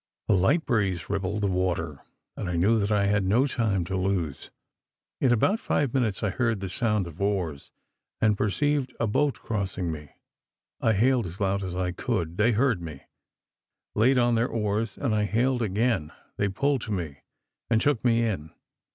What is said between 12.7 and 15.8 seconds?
me; laid on their oars and I hailed